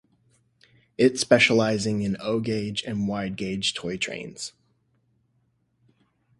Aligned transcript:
It 0.97 1.19
specializing 1.19 2.01
in 2.01 2.17
O 2.19 2.39
gauge 2.39 2.81
and 2.87 3.07
Wide 3.07 3.35
gauge 3.35 3.75
toy 3.75 3.97
trains. 3.97 4.51